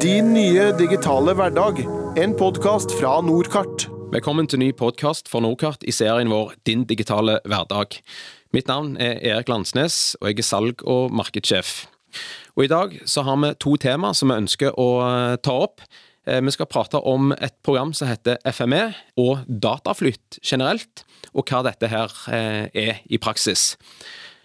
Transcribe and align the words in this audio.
Din 0.00 0.30
nye 0.32 0.70
digitale 0.72 1.34
hverdag. 1.36 1.82
En 2.16 2.32
podkast 2.32 2.94
fra 2.96 3.18
Nordkart. 3.20 3.90
Velkommen 4.14 4.46
til 4.48 4.62
ny 4.62 4.70
podkast 4.72 5.28
for 5.28 5.44
Nordkart 5.44 5.84
i 5.84 5.92
serien 5.92 6.30
vår 6.32 6.54
Din 6.64 6.86
digitale 6.88 7.34
hverdag. 7.44 7.98
Mitt 8.56 8.70
navn 8.72 8.94
er 8.96 9.20
Erik 9.20 9.52
Landsnes, 9.52 10.14
og 10.22 10.30
jeg 10.30 10.40
er 10.40 10.48
salg- 10.48 10.86
og 10.88 11.12
markedssjef. 11.12 11.74
Og 12.56 12.64
I 12.64 12.70
dag 12.72 12.96
så 13.04 13.20
har 13.28 13.36
vi 13.36 13.52
to 13.60 13.76
tema 13.76 14.14
som 14.16 14.32
vi 14.32 14.40
ønsker 14.40 14.72
å 14.80 14.88
eh, 15.04 15.36
ta 15.44 15.58
opp. 15.68 15.84
Eh, 16.24 16.40
Vi 16.40 16.56
skal 16.56 16.72
prate 16.72 16.96
om 16.96 17.32
et 17.36 17.54
program 17.62 17.92
som 17.92 18.08
heter 18.08 18.40
FME, 18.48 18.94
og 19.20 19.44
dataflytt 19.44 20.40
generelt, 20.40 21.04
og 21.36 21.44
hva 21.44 21.60
dette 21.68 21.92
her 21.92 22.08
eh, 22.32 22.64
er 22.72 23.04
i 23.12 23.20
praksis. 23.20 23.76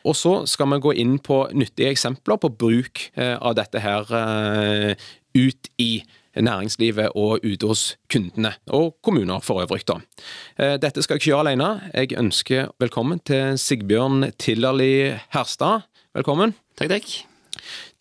Og 0.08 0.16
så 0.16 0.34
skal 0.48 0.70
vi 0.72 0.84
gå 0.84 0.94
inn 1.04 1.18
på 1.24 1.42
nyttige 1.58 1.92
eksempler 1.92 2.40
på 2.40 2.54
bruk 2.56 3.10
eh, 3.20 3.36
av 3.36 3.58
dette 3.60 3.82
her 3.84 4.08
eh, 4.16 5.10
ut 5.38 5.70
i 5.84 5.92
næringslivet 6.38 7.16
og 7.18 7.44
ute 7.44 7.70
hos 7.70 7.84
kundene, 8.14 8.54
og 8.70 8.96
kommuner 9.04 9.42
for 9.44 9.64
øvrig. 9.64 9.84
da. 9.90 10.00
Eh, 10.58 10.76
Dette 10.82 11.04
skal 11.04 11.18
jeg 11.18 11.26
ikke 11.26 11.32
gjøre 11.32 11.48
alene. 11.48 11.70
Jeg 11.94 12.20
ønsker 12.20 12.70
velkommen 12.80 13.20
til 13.26 13.58
Sigbjørn 13.60 14.32
Tillerli 14.38 15.18
Herstad. 15.34 15.88
Velkommen. 16.16 16.56
Takk, 16.78 16.94
takk. 16.94 17.10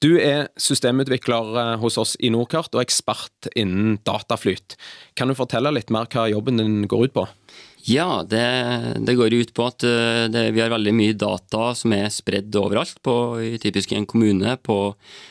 Du 0.04 0.18
er 0.20 0.50
systemutvikler 0.60 1.78
hos 1.80 1.96
oss 1.98 2.12
i 2.20 2.28
Nordkart 2.30 2.74
og 2.76 2.82
ekspert 2.84 3.48
innen 3.56 3.96
dataflyt. 4.04 4.76
Kan 5.16 5.32
du 5.32 5.34
fortelle 5.38 5.73
litt 5.73 5.90
mer 5.90 6.06
hva 6.12 6.28
jobben 6.28 6.60
din 6.60 6.84
går 6.86 7.09
ut 7.09 7.16
på? 7.16 7.24
Ja, 7.88 8.24
det, 8.26 8.95
det 8.98 9.14
går 9.14 9.34
ut 9.34 9.52
på 9.54 9.66
at 9.68 9.84
eh, 9.86 10.24
det, 10.26 10.48
vi 10.56 10.62
har 10.62 10.72
veldig 10.72 10.95
mye 10.96 11.14
data 11.14 11.68
som 11.78 11.92
er 11.95 12.09
spredd 12.10 12.56
overalt, 12.59 12.98
på, 12.98 13.14
i 13.38 13.60
typisk 13.62 13.95
en 13.95 14.09
kommune, 14.10 14.56
på 14.59 14.78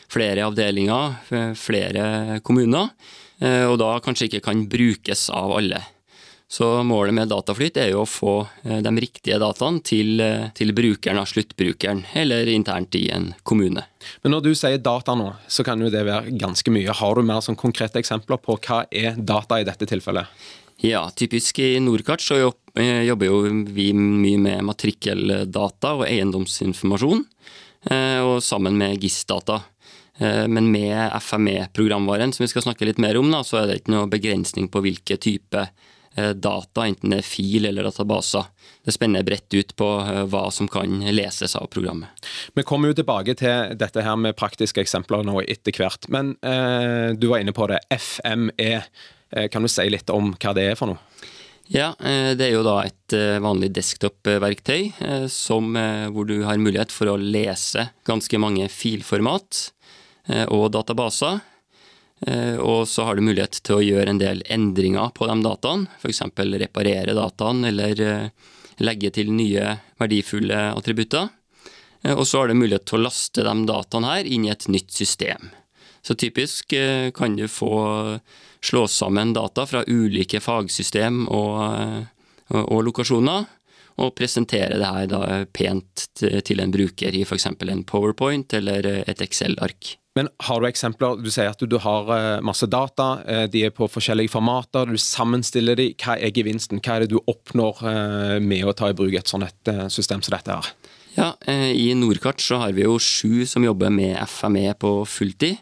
flere 0.08 0.46
avdelinger, 0.46 1.18
flere 1.52 2.40
kommuner, 2.40 2.88
eh, 3.44 3.66
og 3.68 3.76
da 3.84 3.90
kanskje 4.00 4.30
ikke 4.30 4.42
kan 4.48 4.64
brukes 4.72 5.26
av 5.28 5.52
alle. 5.58 5.82
Så 6.48 6.64
målet 6.86 7.12
med 7.12 7.28
dataflyt 7.28 7.76
er 7.82 7.90
jo 7.90 8.06
å 8.06 8.08
få 8.08 8.34
eh, 8.64 8.80
de 8.80 8.96
riktige 9.04 9.36
dataene 9.42 9.84
til, 9.84 10.24
til 10.56 10.72
brukeren 10.72 11.20
av 11.20 11.28
sluttbrukeren, 11.28 12.06
eller 12.16 12.48
internt 12.56 12.96
i 12.96 13.10
en 13.12 13.34
kommune. 13.44 13.84
Men 14.24 14.32
når 14.32 14.48
du 14.48 14.54
sier 14.56 14.80
data 14.80 15.12
nå, 15.12 15.34
så 15.44 15.60
kan 15.66 15.84
jo 15.84 15.92
det 15.92 16.08
være 16.08 16.32
ganske 16.40 16.72
mye. 16.72 17.02
Har 17.04 17.20
du 17.20 17.26
mer 17.26 17.44
sånn 17.44 17.60
konkrete 17.60 18.00
eksempler 18.00 18.40
på 18.40 18.56
hva 18.56 18.86
er 18.88 19.20
data 19.20 19.60
i 19.60 19.68
dette 19.68 19.92
tilfellet? 19.92 20.32
Ja, 20.84 21.10
typisk 21.16 21.58
i 21.58 21.80
Nordkart 21.80 22.20
så 22.20 22.36
eh, 22.76 23.02
jobber 23.08 23.30
jo 23.30 23.38
vi 23.72 23.92
mye 23.96 24.40
med 24.40 24.66
matrikkeldata 24.68 25.94
og 25.96 26.04
eiendomsinformasjon, 26.08 27.24
eh, 27.90 28.20
og 28.20 28.42
sammen 28.44 28.76
med 28.76 29.00
GIS-data. 29.00 29.62
Eh, 30.18 30.44
Men 30.48 30.70
med 30.70 31.12
FME-programvaren, 31.22 32.32
som 32.32 32.44
vi 32.44 32.52
skal 32.52 32.66
snakke 32.68 32.84
litt 32.84 33.00
mer 33.00 33.16
om, 33.16 33.32
så 33.42 33.62
er 33.62 33.66
det 33.70 33.80
ikke 33.80 33.94
noe 33.94 34.12
begrensning 34.12 34.68
på 34.68 34.84
hvilke 34.84 35.16
type 35.16 35.68
data, 36.16 36.86
enten 36.88 37.12
det 37.12 37.18
er 37.20 37.26
fil 37.28 37.66
eller 37.68 37.84
databaser. 37.84 38.46
Det 38.88 38.94
spenner 38.94 39.24
bredt 39.26 39.52
ut 39.52 39.74
på 39.76 39.88
hva 40.32 40.46
som 40.48 40.64
kan 40.64 41.02
leses 41.12 41.52
av 41.60 41.66
programmet. 41.68 42.08
Vi 42.56 42.64
kommer 42.64 42.88
jo 42.88 42.96
tilbake 42.96 43.34
til 43.36 43.74
dette 43.76 44.00
her 44.00 44.16
med 44.16 44.32
praktiske 44.38 44.80
eksempler 44.80 45.26
nå 45.28 45.42
etter 45.44 45.76
hvert, 45.76 46.08
men 46.08 46.32
eh, 46.40 47.12
du 47.12 47.28
var 47.28 47.44
inne 47.44 47.52
på 47.52 47.68
det. 47.68 47.82
FME. 47.92 48.80
Eh, 49.30 49.48
kan 49.48 49.62
du 49.62 49.68
si 49.68 49.88
litt 49.90 50.10
om 50.14 50.34
hva 50.34 50.54
det 50.56 50.68
er 50.70 50.78
for 50.78 50.92
noe? 50.92 51.00
Ja, 51.66 51.94
eh, 51.98 52.32
det 52.38 52.46
er 52.46 52.54
jo 52.54 52.66
da 52.66 52.78
et 52.86 53.14
eh, 53.16 53.40
vanlig 53.42 53.72
desktop-verktøy 53.74 54.92
hvor 55.00 56.28
du 56.28 56.36
har 56.46 56.62
mulighet 56.62 56.94
for 56.94 57.10
å 57.10 57.18
lese 57.18 57.88
ganske 58.06 58.38
mange 58.38 58.68
filformat 58.70 59.70
og 60.50 60.72
databaser. 60.74 61.36
Og 62.58 62.80
så 62.90 63.04
har 63.06 63.14
du 63.14 63.22
mulighet 63.22 63.60
til 63.62 63.76
å 63.76 63.84
gjøre 63.84 64.10
en 64.10 64.18
del 64.18 64.40
endringer 64.50 65.12
på 65.14 65.28
de 65.30 65.36
dataene, 65.44 65.86
f.eks. 66.00 66.24
reparere 66.58 67.14
dataene 67.14 67.70
eller 67.70 68.02
legge 68.82 69.12
til 69.14 69.30
nye 69.30 69.76
verdifulle 70.02 70.64
attributter. 70.72 71.28
Og 72.10 72.24
så 72.26 72.42
har 72.42 72.50
du 72.50 72.58
mulighet 72.58 72.88
til 72.90 72.98
å 72.98 73.04
laste 73.04 73.46
de 73.46 73.54
dataene 73.70 74.16
her 74.16 74.26
inn 74.26 74.48
i 74.48 74.50
et 74.50 74.66
nytt 74.66 74.90
system. 74.90 75.52
Så 76.02 76.18
typisk 76.18 76.74
kan 77.14 77.38
du 77.38 77.46
få 77.46 77.70
slå 78.64 78.86
sammen 78.90 79.34
data 79.36 79.66
fra 79.66 79.84
ulike 79.86 80.40
fagsystem 80.42 81.26
og, 81.26 81.60
eh, 81.74 82.32
og, 82.54 82.62
og 82.62 82.82
lokasjoner, 82.90 83.52
og 83.96 84.12
presentere 84.12 84.76
det 84.76 84.88
her 84.92 85.06
da 85.08 85.20
pent 85.56 86.02
til 86.20 86.60
en 86.60 86.72
bruker 86.72 87.14
i 87.16 87.22
f.eks. 87.24 87.46
en 87.48 87.86
PowerPoint 87.88 88.52
eller 88.58 88.84
et 89.06 89.22
Excel-ark. 89.24 89.94
Men 90.16 90.28
har 90.48 90.60
du 90.60 90.66
eksempler? 90.68 91.18
Du 91.20 91.28
sier 91.32 91.50
at 91.52 91.60
du, 91.60 91.66
du 91.68 91.78
har 91.80 92.10
eh, 92.12 92.42
masse 92.44 92.68
data, 92.72 93.08
eh, 93.28 93.44
de 93.52 93.66
er 93.68 93.72
på 93.76 93.88
forskjellige 93.88 94.32
formater, 94.32 94.88
du 94.88 95.00
sammenstiller 95.00 95.76
de. 95.76 95.90
Hva 96.00 96.16
er 96.16 96.32
gevinsten? 96.36 96.80
Hva 96.80 96.96
er 96.96 97.04
det 97.04 97.12
du 97.12 97.18
oppnår 97.24 97.82
med 98.44 98.68
å 98.68 98.76
ta 98.76 98.92
i 98.92 98.96
bruk 98.96 99.16
et 99.16 99.28
sånt 99.28 99.72
system 99.92 100.24
som 100.24 100.36
dette 100.36 100.56
her? 100.56 100.70
Ja, 101.16 101.30
I 101.48 101.94
Nordkart 101.96 102.42
så 102.44 102.58
har 102.60 102.74
vi 102.76 102.84
jo 102.84 102.98
sju 103.00 103.46
som 103.48 103.64
jobber 103.64 103.92
med 103.92 104.18
FME 104.28 104.74
på 104.76 104.90
fulltid, 105.08 105.56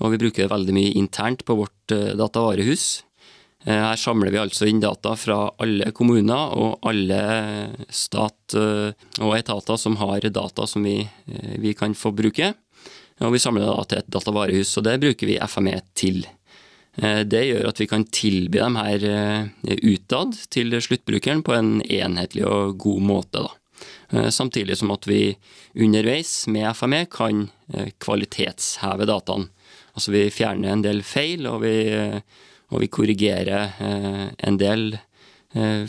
og 0.00 0.14
vi 0.14 0.20
bruker 0.20 0.44
det 0.46 0.52
veldig 0.52 0.74
mye 0.74 0.96
internt 0.98 1.44
på 1.44 1.56
vårt 1.60 1.94
eh, 1.94 2.12
datavarehus. 2.18 3.04
Eh, 3.66 3.76
Her 3.76 4.00
samler 4.00 4.32
vi 4.32 4.40
altså 4.40 4.68
inn 4.68 4.80
data 4.80 5.12
fra 5.18 5.42
alle 5.60 5.92
kommuner 5.96 6.56
og 6.56 6.88
alle 6.88 7.20
stat 7.92 8.56
eh, 8.56 8.96
og 9.20 9.36
etater 9.36 9.80
som 9.80 9.98
har 10.00 10.24
data 10.32 10.66
som 10.66 10.86
vi, 10.88 11.02
vi 11.60 11.76
kan 11.76 11.94
få 11.94 12.14
bruke. 12.16 12.54
Og 13.20 13.34
vi 13.34 13.42
samler 13.42 13.66
det 13.68 13.88
til 13.90 14.00
et 14.00 14.12
datavarehus, 14.16 14.76
og 14.80 14.86
det 14.86 15.00
bruker 15.02 15.28
vi 15.28 15.40
FME 15.44 15.76
til. 15.92 16.22
Det 16.96 17.40
gjør 17.44 17.66
at 17.68 17.80
vi 17.82 17.86
kan 17.86 18.06
tilby 18.08 18.58
dem 18.58 18.78
her 18.80 19.04
utad 19.84 20.32
til 20.50 20.72
sluttbrukeren 20.80 21.42
på 21.44 21.52
en 21.52 21.68
enhetlig 21.84 22.46
og 22.48 22.78
god 22.80 23.04
måte. 23.04 23.44
da. 23.44 24.30
Samtidig 24.32 24.78
som 24.80 24.90
at 24.96 25.04
vi 25.06 25.36
underveis 25.76 26.48
med 26.48 26.72
FME 26.72 27.04
kan 27.12 27.44
kvalitetsheve 28.00 29.04
dataene. 29.12 29.52
Altså 30.00 30.14
vi 30.14 30.30
fjerner 30.32 30.72
en 30.72 30.80
del 30.80 31.02
feil, 31.04 31.44
og 31.44 31.58
vi, 31.60 31.74
eh, 31.92 32.22
og 32.72 32.80
vi 32.80 32.86
korrigerer 32.88 33.74
eh, 33.84 34.22
en 34.48 34.56
del 34.56 34.94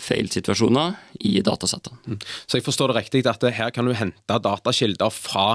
feilsituasjoner 0.01 0.95
i 1.27 1.41
datasettene. 1.45 2.17
Så 2.47 2.57
jeg 2.57 2.63
forstår 2.65 2.87
det 2.91 2.97
riktig 3.01 3.21
at 3.29 3.43
eh, 3.45 3.55
her 3.55 3.69
kan 3.73 3.85
du 3.87 3.93
hente 3.97 4.39
datakilder 4.45 5.11
fra 5.13 5.47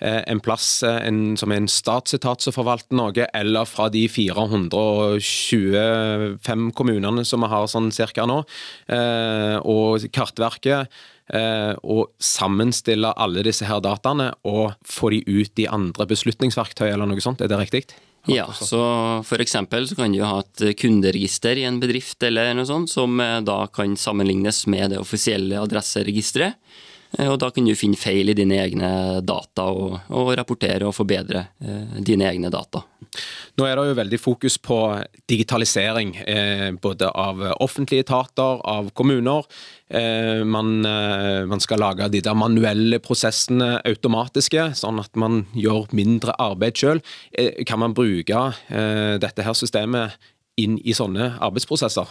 eh, 0.00 0.22
en 0.30 0.40
plass 0.42 0.82
eh, 0.86 1.00
en, 1.08 1.36
som 1.40 1.52
er 1.52 1.58
en 1.60 1.68
statsetat 1.70 2.38
som 2.44 2.52
forvalter 2.56 2.96
noe, 2.96 3.26
eller 3.36 3.64
fra 3.68 3.86
de 3.92 4.02
425 4.08 6.72
kommunene 6.78 7.22
som 7.28 7.40
vi 7.44 7.48
har 7.52 7.64
sånn 7.70 7.90
cirka 7.94 8.22
nå, 8.28 8.38
eh, 8.92 9.56
og 9.60 9.98
Kartverket, 10.14 10.82
eh, 11.34 11.74
og 11.84 12.02
sammenstille 12.16 13.12
alle 13.16 13.42
disse 13.46 13.64
her 13.68 13.80
dataene 13.84 14.28
og 14.48 14.72
få 14.86 15.10
de 15.14 15.20
ut 15.28 15.58
i 15.60 15.70
andre 15.70 16.04
beslutningsverktøy 16.10 16.88
eller 16.90 17.06
noe 17.10 17.20
sånt. 17.24 17.40
Er 17.44 17.48
det 17.52 17.60
riktig? 17.60 17.84
Ja, 18.28 18.52
så 18.52 18.80
for 19.24 19.40
eksempel 19.40 19.88
så 19.88 19.96
kan 19.96 20.12
du 20.12 20.20
ha 20.20 20.42
et 20.42 20.76
kunderegister 20.76 21.56
i 21.56 21.64
en 21.64 21.80
bedrift 21.80 22.22
eller 22.26 22.52
noe 22.56 22.68
sånt, 22.68 22.92
som 22.92 23.20
eh, 23.22 23.38
da 23.46 23.62
kan 23.72 23.96
sammenlignes 23.96 24.66
med 24.70 24.92
det 24.92 25.00
offisielle 25.00 25.60
adresseregisteret. 25.62 26.58
Eh, 27.18 27.28
Og 27.28 27.38
da 27.42 27.50
kan 27.50 27.66
du 27.66 27.74
finne 27.78 27.98
feil 27.98 28.30
i 28.30 28.36
dine 28.36 28.58
egne 28.62 28.90
data 29.26 29.66
og, 29.74 29.98
og 30.14 30.32
rapportere 30.38 30.86
og 30.88 30.94
forbedre 30.96 31.46
eh, 31.62 32.00
dine 32.06 32.28
egne 32.30 32.50
data. 32.52 32.84
Nå 33.58 33.66
er 33.66 33.74
det 33.74 33.88
jo 33.88 33.98
veldig 33.98 34.20
fokus 34.22 34.56
på 34.62 34.78
digitalisering, 35.30 36.12
eh, 36.22 36.68
både 36.78 37.08
av 37.10 37.42
offentlige 37.58 38.06
etater, 38.06 38.62
av 38.62 38.92
kommuner. 38.94 39.48
Man, 39.90 40.84
man 41.50 41.58
skal 41.58 41.80
lage 41.82 42.06
de 42.14 42.20
der 42.22 42.36
manuelle 42.38 43.00
prosessene 43.02 43.80
automatiske, 43.82 44.68
sånn 44.78 45.00
at 45.02 45.18
man 45.18 45.40
gjør 45.58 45.88
mindre 45.98 46.36
arbeid 46.38 46.78
sjøl. 46.78 47.02
Kan 47.66 47.82
man 47.82 47.96
bruke 47.98 48.44
dette 48.70 49.42
her 49.42 49.58
systemet 49.58 50.14
inn 50.62 50.78
i 50.86 50.94
sånne 50.94 51.32
arbeidsprosesser? 51.42 52.06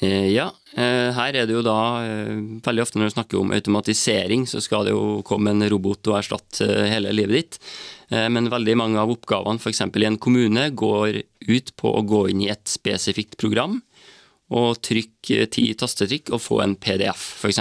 Eh, 0.00 0.28
Ja, 0.34 0.50
eh, 0.76 1.10
her 1.16 1.32
er 1.32 1.46
det 1.48 1.54
jo 1.54 1.64
da 1.64 2.04
eh, 2.04 2.36
Veldig 2.64 2.84
ofte 2.84 3.00
når 3.00 3.08
du 3.08 3.14
snakker 3.14 3.40
om 3.40 3.52
automatisering, 3.56 4.44
så 4.48 4.60
skal 4.60 4.84
det 4.84 4.92
jo 4.92 5.22
komme 5.24 5.54
en 5.54 5.64
robot 5.72 6.10
og 6.10 6.18
erstatte 6.20 6.66
hele 6.90 7.14
livet 7.14 7.36
ditt. 7.36 7.60
Men 8.06 8.46
veldig 8.46 8.76
mange 8.78 9.00
av 9.02 9.10
oppgavene 9.10 9.58
f.eks. 9.58 9.80
i 9.82 10.04
en 10.06 10.18
kommune 10.22 10.68
går 10.78 11.16
ut 11.48 11.70
på 11.74 11.90
å 11.90 12.04
gå 12.06 12.20
inn 12.30 12.44
i 12.44 12.52
et 12.52 12.62
spesifikt 12.70 13.34
program 13.34 13.80
og 14.54 14.78
trykke 14.78 15.48
ti 15.50 15.64
tastetrykk 15.74 16.30
og 16.30 16.42
få 16.44 16.60
en 16.62 16.76
PDF, 16.78 17.24
f.eks. 17.40 17.58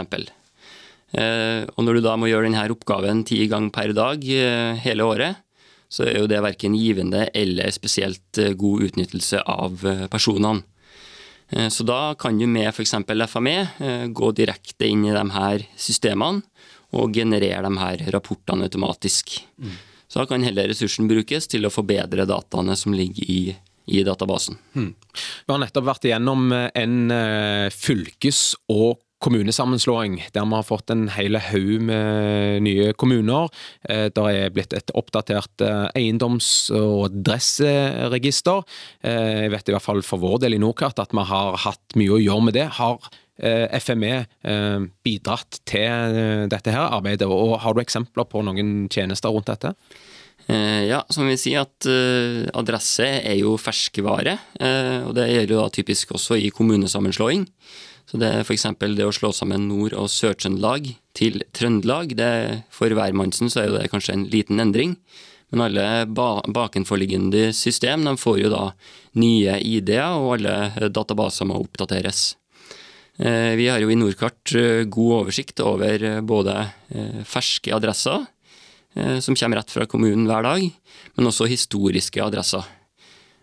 Og 1.18 1.81
når 1.81 1.98
du 1.98 2.02
da 2.06 2.14
må 2.14 2.30
gjøre 2.30 2.46
denne 2.46 2.68
oppgaven 2.76 3.24
ti 3.26 3.40
ganger 3.50 3.74
per 3.74 3.96
dag 3.98 4.30
hele 4.86 5.10
året, 5.10 5.42
så 5.90 6.06
er 6.06 6.20
jo 6.20 6.30
det 6.30 6.44
verken 6.46 6.78
givende 6.78 7.26
eller 7.34 7.74
spesielt 7.74 8.44
god 8.54 8.86
utnyttelse 8.92 9.42
av 9.50 9.81
personene. 10.14 10.62
Eh, 11.50 11.69
Så 11.69 11.83
da 11.83 12.15
kan 12.19 12.38
du 12.38 12.47
med 12.47 12.68
f.eks. 12.69 12.94
FME 13.30 13.57
eh, 13.80 14.06
gå 14.07 14.31
direkte 14.31 14.88
inn 14.88 15.06
i 15.06 15.13
de 15.13 15.25
her 15.36 15.65
systemene 15.77 16.44
og 16.95 17.12
generere 17.13 17.62
de 17.65 17.77
her 17.81 18.06
rapportene 18.13 18.63
automatisk. 18.69 19.33
Så 20.07 20.21
da 20.21 20.25
kan 20.30 20.44
heller 20.45 20.69
ressursen 20.69 21.09
brukes 21.09 21.47
til 21.51 21.65
å 21.68 21.71
forbedre 21.74 22.24
dataene 22.30 22.75
som 22.80 22.94
ligger 22.95 23.25
i, 23.27 23.56
i 23.92 24.03
databasen. 24.06 24.56
Hmm. 24.77 24.94
Vi 25.44 25.51
har 25.51 25.59
nettopp 25.59 25.89
vært 25.89 26.07
igjennom 26.07 26.53
en 26.53 26.95
fylkes- 27.74 28.53
og 28.71 29.01
kommunesammenslåing, 29.25 30.19
der 30.33 30.45
vi 30.45 30.56
har 30.56 30.66
fått 30.66 30.92
en 30.94 31.07
hel 31.10 31.38
haug 31.42 31.81
med 31.88 32.62
nye 32.66 32.94
kommuner. 32.94 33.50
Eh, 33.89 34.07
det 34.13 34.25
er 34.31 34.54
blitt 34.54 34.75
et 34.77 34.94
oppdatert 34.98 35.63
eh, 35.66 35.86
eiendoms- 35.98 36.69
og 36.75 37.07
adresseregister. 37.10 38.66
Eh, 39.01 39.45
jeg 39.45 39.54
vet 39.56 39.69
i 39.69 39.75
hvert 39.75 39.86
fall 39.86 40.04
for 40.06 40.22
vår 40.22 40.44
del 40.45 40.57
i 40.57 40.62
Nordkart 40.62 41.01
at 41.01 41.16
vi 41.16 41.25
har 41.31 41.57
hatt 41.66 41.98
mye 41.98 42.18
å 42.18 42.22
gjøre 42.22 42.50
med 42.50 42.57
det. 42.60 42.68
Har 42.80 43.13
FME 43.36 44.22
bidratt 45.04 45.57
til 45.68 46.45
dette 46.48 46.71
her 46.71 46.94
arbeidet, 46.95 47.28
og 47.28 47.57
har 47.60 47.74
du 47.75 47.81
eksempler 47.81 48.24
på 48.31 48.39
noen 48.48 48.86
tjenester 48.88 49.33
rundt 49.36 49.50
dette? 49.50 49.74
Ja, 50.48 51.01
som 51.12 51.28
vi 51.28 51.36
sier 51.42 51.66
at 51.66 51.89
adresse 52.56 53.04
er 53.04 53.36
jo 53.42 53.57
ferskevare, 53.60 54.38
og 55.04 55.12
det 55.19 55.28
gjelder 55.33 55.51
jo 55.51 55.60
da 55.66 55.68
typisk 55.81 56.16
også 56.16 56.39
i 56.39 56.48
kommunesammenslåing. 56.56 57.44
Så 58.06 58.19
det 58.22 58.30
er 58.30 58.44
f.eks. 58.46 58.68
det 58.78 59.06
å 59.06 59.13
slå 59.16 59.31
sammen 59.34 59.68
Nord- 59.69 59.96
og 59.98 60.12
Sør-Trøndelag 60.13 60.92
til 61.18 61.42
Trøndelag. 61.57 62.13
Det, 62.18 62.31
for 62.74 62.94
hvermannsen 62.94 63.50
så 63.50 63.63
er 63.63 63.74
det 63.74 63.90
kanskje 63.94 64.13
en 64.13 64.28
liten 64.30 64.62
endring. 64.62 64.94
Men 65.54 65.66
alle 65.68 66.06
ba 66.10 66.42
bakenforliggende 66.46 67.52
system 67.54 68.06
de 68.06 68.16
får 68.18 68.40
jo 68.44 68.54
da 68.54 68.63
nye 69.22 69.57
ID-er, 69.62 70.18
og 70.18 70.38
alle 70.38 70.90
databaser 70.94 71.50
må 71.50 71.60
oppdateres. 71.63 72.34
Eh, 73.18 73.54
vi 73.56 73.69
har 73.72 73.80
jo 73.80 73.92
i 73.92 73.96
Nordkart 73.96 74.52
eh, 74.60 74.84
god 74.92 75.12
oversikt 75.22 75.62
over 75.63 76.04
eh, 76.04 76.22
både 76.22 76.57
ferske 77.28 77.74
adresser, 77.75 78.25
som 78.96 79.36
kommer 79.36 79.60
rett 79.60 79.74
fra 79.74 79.84
kommunen 79.92 80.24
hver 80.24 80.46
dag, 80.46 80.62
men 81.18 81.28
også 81.28 81.50
historiske 81.52 82.22
adresser. 82.24 82.63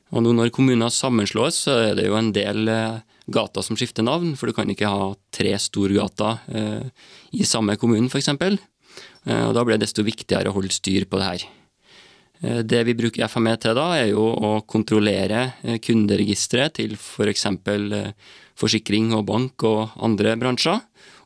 Og 0.08 0.22
nå 0.24 0.30
når 0.32 0.48
kommuner 0.56 0.88
sammenslås, 0.88 1.58
så 1.66 1.74
er 1.90 1.98
det 1.98 2.06
jo 2.06 2.16
en 2.16 2.30
del 2.32 2.70
gater 3.26 3.62
som 3.62 3.78
skifter 3.78 4.04
navn, 4.06 4.34
for 4.36 4.50
du 4.50 4.56
kan 4.56 4.70
ikke 4.70 4.90
ha 4.90 5.12
tre 5.34 5.54
storgater 5.60 6.42
eh, 6.52 7.08
i 7.38 7.46
samme 7.46 7.76
kommune, 7.80 8.10
f.eks. 8.10 8.28
Eh, 8.32 9.48
da 9.54 9.64
blir 9.64 9.76
det 9.76 9.86
desto 9.86 10.04
viktigere 10.06 10.50
å 10.50 10.56
holde 10.56 10.74
styr 10.74 11.06
på 11.06 11.20
det 11.20 11.28
her. 11.28 11.44
Eh, 12.42 12.60
det 12.66 12.82
vi 12.88 12.96
bruker 12.98 13.28
FME 13.30 13.54
til 13.62 13.76
da, 13.78 13.88
er 14.00 14.10
jo 14.10 14.26
å 14.26 14.52
kontrollere 14.66 15.44
eh, 15.62 15.78
kunderegisteret 15.82 16.78
til 16.80 16.96
f.eks. 16.98 17.46
For 17.62 17.98
eh, 17.98 18.14
forsikring 18.58 19.12
og 19.16 19.26
bank 19.30 19.64
og 19.66 19.94
andre 20.02 20.34
bransjer, 20.38 20.82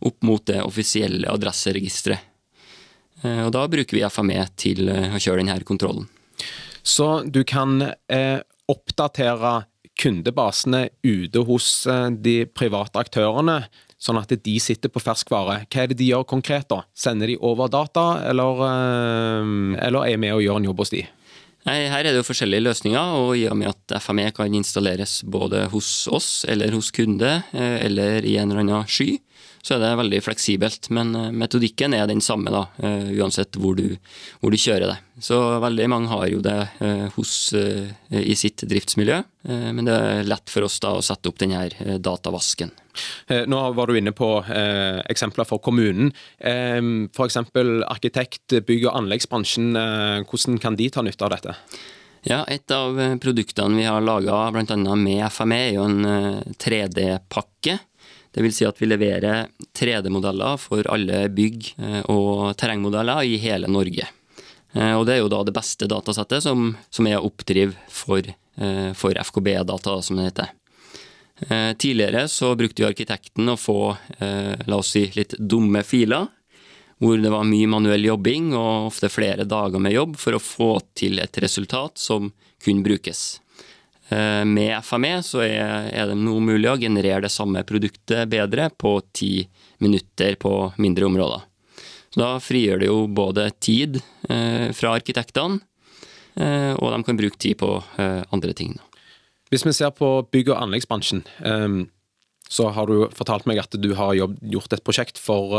opp 0.06 0.26
mot 0.28 0.44
det 0.46 0.60
offisielle 0.62 1.30
adresseregisteret. 1.32 2.32
Eh, 3.24 3.42
og 3.46 3.54
da 3.56 3.64
bruker 3.72 3.96
vi 3.96 4.04
FME 4.04 4.42
til 4.60 4.90
å 4.92 5.16
kjøre 5.16 5.40
denne 5.42 5.58
kontrollen. 5.66 6.06
Så 6.86 7.24
du 7.26 7.40
kan 7.42 7.80
oppdatere 8.70 9.52
kundebasene 10.00 10.88
ute 11.06 11.42
hos 11.48 11.68
eh, 11.90 12.08
de 12.12 12.36
private 12.46 13.00
aktørene, 13.00 13.62
sånn 13.96 14.20
at 14.20 14.32
de 14.32 14.56
sitter 14.60 14.92
på 14.92 15.02
ferskvare. 15.02 15.62
Hva 15.72 15.82
er 15.82 15.92
det 15.92 15.98
de 16.00 16.10
gjør 16.10 16.26
konkret, 16.28 16.68
da? 16.72 16.82
Sender 16.96 17.32
de 17.32 17.38
over 17.40 17.70
data, 17.72 18.08
eller, 18.28 18.64
eh, 18.68 19.84
eller 19.88 20.10
er 20.10 20.20
med 20.20 20.36
og 20.36 20.44
gjør 20.44 20.60
en 20.60 20.70
jobb 20.70 20.84
hos 20.84 20.94
de? 20.94 21.06
Nei, 21.66 21.88
Her 21.90 22.04
er 22.04 22.14
det 22.14 22.20
jo 22.20 22.28
forskjellige 22.28 22.62
løsninger, 22.62 23.14
og 23.18 23.32
i 23.34 23.46
og 23.50 23.56
med 23.58 23.72
at 23.72 23.96
FME 24.04 24.28
kan 24.34 24.54
installeres 24.54 25.18
både 25.26 25.64
hos 25.72 26.06
oss 26.06 26.44
eller 26.46 26.74
hos 26.76 26.92
kunde, 26.94 27.40
eh, 27.50 27.78
eller 27.88 28.22
i 28.22 28.36
en 28.38 28.52
eller 28.52 28.62
annen 28.62 28.86
sky, 28.86 29.16
så 29.66 29.74
er 29.74 29.82
det 29.82 29.96
veldig 29.98 30.20
fleksibelt. 30.22 30.86
Men 30.94 31.10
eh, 31.18 31.32
metodikken 31.34 31.96
er 31.98 32.06
den 32.06 32.22
samme, 32.22 32.54
da, 32.54 32.68
eh, 32.78 33.10
uansett 33.18 33.58
hvor 33.58 33.74
du, 33.74 33.96
hvor 34.38 34.54
du 34.54 34.60
kjører 34.62 34.92
det. 34.92 34.98
Så 35.26 35.40
veldig 35.64 35.90
mange 35.90 36.12
har 36.12 36.28
jo 36.30 36.38
det 36.44 36.58
hos, 37.16 37.32
i 37.56 38.34
sitt 38.36 38.60
driftsmiljø, 38.68 39.22
men 39.48 39.86
det 39.88 39.94
er 39.96 40.28
lett 40.28 40.52
for 40.52 40.66
oss 40.66 40.76
da 40.84 40.90
å 40.92 41.00
sette 41.00 41.30
opp 41.32 41.40
denne 41.40 41.62
datavasken. 42.04 42.74
Nå 43.50 43.60
var 43.76 43.90
du 43.90 43.98
inne 43.98 44.12
på 44.16 44.30
eh, 44.44 45.00
eksempler 45.10 45.48
for 45.48 45.62
kommunen. 45.62 46.12
Eh, 46.38 46.80
F.eks. 47.12 47.40
arkitekt-, 47.88 48.60
bygg- 48.66 48.88
og 48.88 49.00
anleggsbransjen. 49.02 49.72
Eh, 49.76 50.22
hvordan 50.28 50.60
kan 50.62 50.78
de 50.78 50.88
ta 50.90 51.04
nytte 51.04 51.26
av 51.26 51.34
dette? 51.36 51.56
Ja, 52.26 52.44
Et 52.50 52.70
av 52.74 52.96
produktene 53.22 53.78
vi 53.78 53.84
har 53.86 54.02
laga 54.02 54.48
bl.a. 54.50 54.94
med 54.98 55.26
FME, 55.30 55.60
er 55.68 55.76
jo 55.76 55.84
en 55.86 56.56
3D-pakke 56.58 57.78
det 58.36 58.42
vil 58.44 58.52
si 58.52 58.66
at 58.68 58.76
vi 58.76 58.84
leverer 58.90 59.46
3D-modeller 59.72 60.58
for 60.60 60.84
alle 60.92 61.22
bygg 61.32 61.70
eh, 61.80 62.02
og 62.12 62.52
terrengmodeller 62.60 63.24
i 63.24 63.38
hele 63.40 63.70
Norge. 63.72 64.04
Eh, 64.76 64.92
og 64.92 65.06
det 65.08 65.14
er 65.14 65.22
jo 65.22 65.30
da 65.32 65.38
det 65.48 65.54
beste 65.56 65.88
datasettet 65.88 66.44
som, 66.44 66.74
som 66.92 67.08
er 67.08 67.16
å 67.16 67.30
oppdrive 67.30 67.72
for, 67.88 68.28
eh, 68.28 68.90
for 68.92 69.16
FKB-data, 69.16 69.96
som 70.04 70.20
det 70.20 70.28
heter. 70.28 70.52
Tidligere 71.36 72.22
så 72.32 72.54
brukte 72.56 72.80
jo 72.80 72.88
arkitekten 72.88 73.50
å 73.52 73.58
få, 73.60 73.80
la 74.64 74.78
oss 74.78 74.94
si, 74.94 75.02
litt 75.12 75.34
dumme 75.36 75.82
filer. 75.84 76.30
Hvor 76.96 77.20
det 77.20 77.28
var 77.28 77.44
mye 77.44 77.68
manuell 77.68 78.06
jobbing 78.08 78.54
og 78.56 78.86
ofte 78.88 79.10
flere 79.12 79.44
dager 79.44 79.82
med 79.84 79.92
jobb 79.92 80.16
for 80.16 80.38
å 80.38 80.40
få 80.40 80.70
til 80.96 81.20
et 81.20 81.36
resultat 81.44 82.00
som 82.00 82.30
kunne 82.64 82.86
brukes. 82.86 83.26
Eh, 84.08 84.44
med 84.44 84.84
FME 84.84 85.22
så 85.22 85.42
er, 85.42 86.06
det 86.06 86.14
nå 86.14 86.38
mulig 86.40 86.70
å 86.70 86.78
generere 86.78 87.24
det 87.26 87.32
samme 87.34 87.64
produktet 87.66 88.28
bedre 88.30 88.68
på 88.70 89.00
ti 89.12 89.40
minutter 89.82 90.38
på 90.38 90.52
mindre 90.78 91.08
områder. 91.08 91.46
Så 92.14 92.22
da 92.22 92.28
frigjør 92.40 92.80
det 92.80 92.90
jo 92.90 93.00
både 93.10 93.48
tid 93.58 93.98
eh, 94.30 94.70
fra 94.76 94.94
arkitektene, 94.94 95.58
eh, 96.38 96.72
og 96.78 96.92
de 96.94 97.02
kan 97.08 97.18
bruke 97.18 97.40
tid 97.40 97.58
på 97.58 97.72
andre 97.98 98.54
ting. 98.54 98.76
Hvis 99.52 99.66
vi 99.66 99.74
ser 99.76 99.92
på 99.94 100.08
bygg- 100.32 100.50
og 100.50 100.62
anleggsbransjen, 100.64 101.22
så 102.46 102.68
har 102.74 102.86
du 102.90 103.06
fortalt 103.14 103.46
meg 103.46 103.60
at 103.62 103.74
du 103.78 103.92
har 103.94 104.14
gjort 104.18 104.72
et 104.74 104.82
prosjekt 104.82 105.20
for 105.22 105.54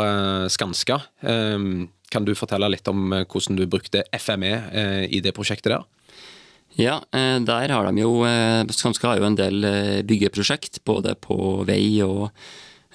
Skanska. 0.52 0.98
Kan 2.12 2.28
du 2.28 2.34
fortelle 2.36 2.68
litt 2.72 2.88
om 2.92 3.16
hvordan 3.16 3.60
du 3.60 3.64
brukte 3.68 4.04
FME 4.12 4.52
i 5.08 5.22
det 5.24 5.32
prosjektet 5.36 5.72
der? 5.72 5.88
Ja, 6.78 7.02
eh, 7.12 7.40
der 7.42 7.72
har 7.74 7.88
de 7.90 8.02
jo 8.04 8.22
eh, 8.28 8.62
Skanska 8.70 9.10
har 9.10 9.18
jo 9.18 9.26
en 9.26 9.38
del 9.38 9.64
eh, 9.66 10.02
byggeprosjekt, 10.06 10.84
både 10.86 11.16
på 11.18 11.64
vei 11.66 12.04
og, 12.06 12.30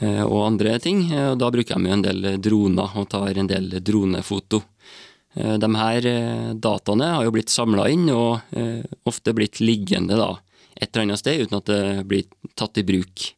og 0.03 0.39
andre 0.47 0.77
ting. 0.83 1.05
og 1.15 1.37
Da 1.39 1.51
bruker 1.51 1.79
de 1.79 1.91
jo 1.91 1.97
en 1.97 2.05
del 2.05 2.29
droner 2.43 2.95
og 2.99 3.09
tar 3.11 3.39
en 3.39 3.51
del 3.51 3.69
dronefoto. 3.83 4.63
De 5.33 5.69
her 5.79 6.07
dataene 6.59 7.11
har 7.15 7.25
jo 7.25 7.33
blitt 7.33 7.53
samla 7.53 7.87
inn 7.89 8.09
og 8.13 8.57
ofte 9.09 9.33
blitt 9.37 9.61
liggende 9.63 10.19
da, 10.19 10.33
et 10.83 10.91
eller 10.91 11.07
annet 11.07 11.23
sted 11.23 11.47
uten 11.47 11.61
at 11.61 11.71
det 11.71 11.85
blir 12.11 12.51
tatt 12.59 12.81
i 12.83 12.87
bruk. 12.87 13.31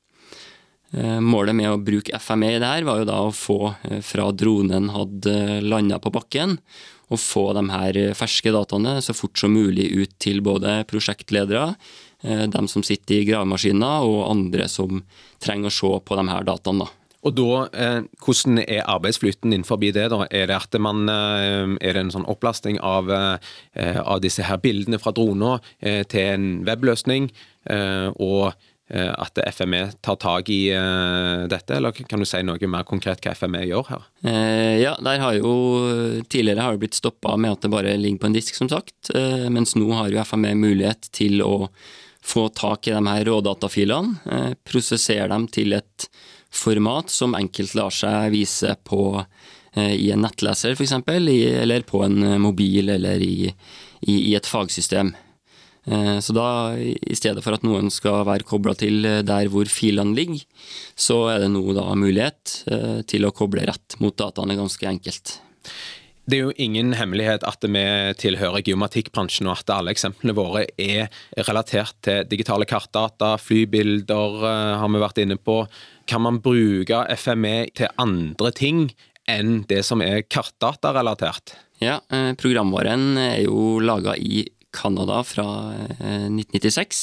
Målet 0.95 1.57
med 1.59 1.73
å 1.73 1.81
bruke 1.83 2.15
FME 2.23 2.53
i 2.55 2.59
det 2.63 2.69
her 2.71 2.85
var 2.87 3.01
jo 3.01 3.07
da 3.09 3.17
å 3.27 3.33
få 3.35 3.73
fra 4.07 4.29
dronen 4.31 4.93
hadde 4.95 5.59
landa 5.67 5.99
på 5.99 6.13
bakken, 6.15 6.55
og 7.13 7.21
få 7.21 7.45
de 7.57 7.65
her 7.69 7.99
ferske 8.17 8.53
dataene 8.55 8.97
så 9.05 9.15
fort 9.17 9.39
som 9.41 9.55
mulig 9.55 9.91
ut 9.93 10.15
til 10.23 10.41
både 10.45 10.83
prosjektledere, 10.91 11.75
eh, 12.23 12.47
dem 12.49 12.69
som 12.69 12.83
sitter 12.83 13.21
i 13.21 13.27
gravemaskiner, 13.29 14.07
og 14.09 14.31
andre 14.31 14.69
som 14.69 15.03
trenger 15.43 15.71
å 15.71 15.79
se 15.79 15.93
på 16.05 16.21
de 16.21 16.29
her 16.31 16.47
dataene. 16.49 16.89
Og 17.25 17.35
da, 17.35 17.69
eh, 17.73 18.01
Hvordan 18.21 18.61
er 18.69 18.85
arbeidsflyten 18.85 19.53
innenfor 19.53 19.81
det? 19.81 20.11
da? 20.11 20.27
Er 20.31 20.47
det, 20.47 20.57
at 20.57 20.81
man, 20.81 21.09
eh, 21.09 21.77
er 21.81 21.93
det 21.93 22.03
en 22.05 22.11
sånn 22.11 22.29
opplasting 22.29 22.79
av, 22.81 23.11
av 23.11 24.21
disse 24.21 24.43
her 24.43 24.59
bildene 24.59 24.99
fra 24.99 25.13
droner 25.13 25.61
til 25.81 26.21
en 26.21 26.65
webløsning? 26.65 27.31
og 28.21 28.53
Eh, 28.87 29.09
at 29.09 29.39
FME 29.57 29.95
tar 30.05 30.17
tak 30.21 30.51
i 30.53 30.69
dette, 31.49 31.73
eller 31.73 31.91
kan 31.93 32.21
du 32.21 32.27
si 32.29 32.43
noe 32.45 32.69
mer 32.69 32.85
konkret 32.85 33.23
hva 33.25 33.33
FME 33.33 33.63
gjør 33.65 33.87
her? 33.89 34.03
Ja, 34.77 34.93
der 35.01 35.23
har 35.23 35.39
jo 35.39 36.21
Tidligere 36.29 36.61
har 36.61 36.77
det 36.77 36.83
blitt 36.83 36.99
stoppa 36.99 37.33
med 37.41 37.53
at 37.57 37.65
det 37.65 37.71
bare 37.73 37.97
ligger 37.97 38.21
på 38.21 38.27
en 38.27 38.37
disk, 38.37 38.55
som 38.55 38.69
sagt. 38.69 39.09
Mens 39.49 39.73
nå 39.75 39.89
har 39.89 40.13
jo 40.13 40.21
FME 40.21 40.53
mulighet 40.55 41.09
til 41.17 41.41
å 41.41 41.71
få 42.25 42.51
tak 42.53 42.89
i 42.89 42.93
de 42.93 43.01
her 43.01 43.25
rådatafilene, 43.25 44.53
prosessere 44.69 45.33
dem 45.33 45.49
til 45.49 45.73
et 45.81 46.09
format 46.55 47.11
som 47.11 47.35
enkelt 47.37 47.75
lar 47.79 47.95
seg 47.95 48.31
vise 48.35 48.77
på 48.87 49.25
i 49.75 50.13
en 50.15 50.23
nettleser, 50.23 50.77
f.eks., 50.79 50.93
eller 51.11 51.83
på 51.83 52.05
en 52.07 52.37
mobil 52.39 52.93
eller 52.95 53.19
i, 53.19 53.49
i, 54.07 54.15
i 54.31 54.37
et 54.39 54.47
fagsystem. 54.47 55.11
Eh, 55.85 56.19
så 56.21 56.33
da, 56.33 56.47
i 56.81 57.17
stedet 57.17 57.45
for 57.45 57.57
at 57.57 57.65
noen 57.67 57.91
skal 57.93 58.25
være 58.25 58.47
kobla 58.49 58.73
til 58.79 59.05
eh, 59.09 59.21
der 59.27 59.51
hvor 59.53 59.69
filene 59.69 60.17
ligger, 60.17 60.41
så 60.97 61.19
er 61.35 61.45
det 61.45 61.51
nå 61.53 61.65
da 61.77 61.91
mulighet 61.99 62.55
eh, 62.73 63.01
til 63.09 63.29
å 63.29 63.35
koble 63.37 63.67
rett 63.69 63.99
mot 64.01 64.17
dataene 64.17 64.57
ganske 64.57 64.89
enkelt. 64.89 65.37
Det 66.25 66.39
er 66.39 66.47
jo 66.47 66.55
ingen 66.57 66.95
hemmelighet 66.97 67.43
at 67.45 67.67
vi 67.69 67.83
tilhører 68.17 68.65
geomatikkbransjen, 68.65 69.49
og 69.51 69.61
at 69.61 69.73
alle 69.75 69.93
eksemplene 69.93 70.33
våre 70.37 70.63
er 70.81 71.11
relatert 71.45 71.99
til 72.07 72.25
digitale 72.31 72.65
kartdata, 72.65 73.35
flybilder 73.37 74.39
har 74.81 74.89
vi 74.89 75.03
vært 75.03 75.21
inne 75.21 75.37
på. 75.37 75.59
Kan 76.09 76.25
man 76.25 76.41
bruke 76.45 77.03
FME 77.21 77.69
til 77.77 77.93
andre 78.01 78.55
ting 78.57 78.87
enn 79.29 79.63
det 79.69 79.83
som 79.85 80.01
er 80.05 80.25
kartdatarelatert? 80.25 81.59
Ja, 81.83 81.99
eh, 82.09 82.33
programvaren 82.39 83.19
er 83.19 83.43
jo 83.45 83.81
laga 83.83 84.15
i 84.17 84.45
Canada 84.75 85.21
fra 85.27 85.47
eh, 85.75 86.29
1996, 86.31 87.03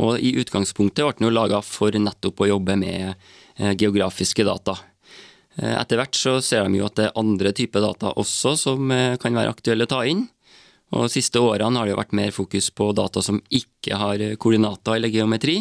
og 0.00 0.20
i 0.20 0.34
utgangspunktet 0.40 1.04
ble 1.04 1.16
den 1.18 1.28
jo 1.28 1.34
laga 1.34 1.60
for 1.64 1.94
nettopp 1.96 2.44
å 2.44 2.50
jobbe 2.54 2.76
med 2.80 3.12
eh, 3.12 3.74
geografiske 3.74 4.46
data. 4.46 4.76
Eh, 5.58 5.80
Etter 5.80 5.98
hvert 6.00 6.16
så 6.16 6.36
ser 6.44 6.66
de 6.66 6.80
jo 6.80 6.86
at 6.86 6.98
det 6.98 7.08
er 7.08 7.18
andre 7.18 7.52
typer 7.56 7.82
data 7.84 8.14
også 8.20 8.54
som 8.58 8.92
eh, 8.94 9.16
kan 9.20 9.36
være 9.36 9.54
aktuelle 9.54 9.88
å 9.88 9.90
ta 9.90 10.04
inn. 10.08 10.26
Og 10.90 11.06
de 11.06 11.14
siste 11.14 11.42
årene 11.42 11.78
har 11.78 11.86
det 11.86 11.94
jo 11.94 12.00
vært 12.00 12.16
mer 12.18 12.32
fokus 12.34 12.70
på 12.74 12.90
data 12.98 13.22
som 13.22 13.40
ikke 13.46 13.98
har 13.98 14.22
eh, 14.22 14.36
koordinater 14.40 14.98
eller 14.98 15.12
geometri. 15.12 15.60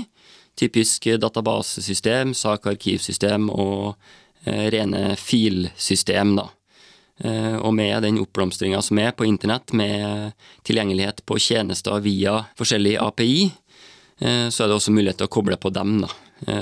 Typisk 0.59 1.07
databasesystem, 1.21 2.33
sak-arkivsystem 2.35 3.45
og 3.53 3.93
rene 4.43 5.13
filsystem, 5.19 6.33
da. 6.35 6.45
Og 7.63 7.71
med 7.75 8.03
den 8.03 8.17
oppblomstringa 8.19 8.81
som 8.83 8.99
er 8.99 9.13
på 9.15 9.23
internett, 9.27 9.71
med 9.71 10.33
tilgjengelighet 10.67 11.21
på 11.27 11.37
tjenester 11.39 12.03
via 12.03 12.33
forskjellige 12.59 13.05
API, 13.05 13.37
så 14.19 14.65
er 14.65 14.71
det 14.71 14.75
også 14.75 14.95
mulighet 14.95 15.21
til 15.21 15.29
å 15.29 15.33
koble 15.37 15.55
på 15.59 15.71
dem, 15.75 16.01
da. 16.03 16.11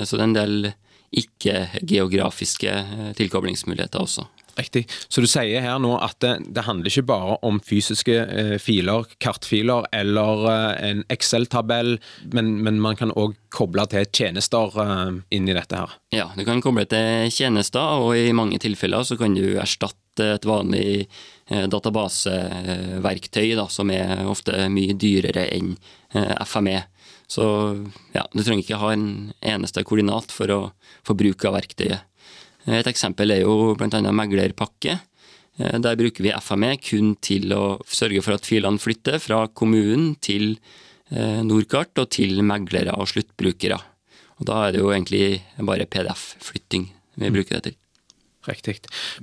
Så 0.06 0.14
det 0.14 0.22
er 0.22 0.28
en 0.28 0.38
del 0.38 0.70
ikke-geografiske 1.16 2.74
eh, 2.74 3.14
tilkoblingsmuligheter 3.18 4.04
også. 4.04 4.28
Riktig. 4.58 4.88
Så 5.08 5.22
du 5.22 5.28
sier 5.30 5.62
her 5.62 5.78
nå 5.78 5.92
at 6.02 6.18
det, 6.24 6.32
det 6.56 6.64
handler 6.66 6.90
ikke 6.90 7.06
bare 7.12 7.36
om 7.46 7.60
fysiske 7.62 8.16
eh, 8.26 8.56
filer, 8.62 9.06
kartfiler 9.22 9.86
eller 9.94 10.48
eh, 10.50 10.88
en 10.90 11.04
Excel-tabell, 11.14 12.00
men, 12.34 12.56
men 12.66 12.82
man 12.82 12.98
kan 12.98 13.14
òg 13.14 13.36
koble 13.54 13.86
til 13.92 14.08
tjenester 14.10 14.74
eh, 14.82 15.14
inn 15.38 15.46
i 15.46 15.54
dette 15.54 15.78
her. 15.78 15.94
Ja, 16.16 16.32
du 16.34 16.42
kan 16.48 16.64
koble 16.66 16.88
til 16.90 17.30
tjenester, 17.34 18.02
og 18.02 18.18
i 18.18 18.34
mange 18.34 18.58
tilfeller 18.64 19.06
så 19.06 19.20
kan 19.20 19.38
du 19.38 19.46
erstatte 19.62 20.32
et 20.40 20.50
vanlig 20.50 21.06
eh, 21.06 21.68
databaseverktøy, 21.70 23.54
da, 23.60 23.68
som 23.70 23.94
er 23.94 24.26
ofte 24.26 24.66
mye 24.74 24.98
dyrere 24.98 25.46
enn 25.54 25.76
eh, 26.18 26.34
FME. 26.50 26.82
Så 27.28 27.44
ja, 28.16 28.24
du 28.32 28.40
trenger 28.40 28.64
ikke 28.64 28.80
ha 28.80 28.94
en 28.96 29.08
eneste 29.44 29.84
koordinat 29.88 30.32
for 30.32 30.52
å 30.54 30.60
få 31.08 31.16
bruk 31.20 31.44
av 31.48 31.58
verktøyet. 31.58 32.06
Et 32.68 32.88
eksempel 32.88 33.32
er 33.32 33.44
jo 33.44 33.74
bl.a. 33.80 34.00
meglerpakke. 34.12 34.98
Eh, 35.60 35.78
Der 35.84 36.00
bruker 36.00 36.24
vi 36.24 36.34
FME 36.36 36.74
kun 36.84 37.16
til 37.24 37.52
å 37.56 37.78
sørge 37.88 38.24
for 38.24 38.36
at 38.36 38.48
filene 38.48 38.80
flytter 38.82 39.20
fra 39.24 39.46
kommunen 39.48 40.16
til 40.24 40.58
eh, 41.12 41.44
Nordkart 41.44 42.00
og 42.04 42.10
til 42.16 42.40
meglere 42.44 42.96
og 42.96 43.08
sluttbrukere. 43.12 43.80
Og 44.38 44.48
Da 44.48 44.68
er 44.68 44.76
det 44.76 44.84
jo 44.84 44.92
egentlig 44.94 45.42
bare 45.58 45.88
PDF-flytting 45.90 46.90
vi 47.18 47.34
bruker 47.34 47.58
det 47.58 47.64
til. 47.72 47.78
Riktig. 48.48 48.78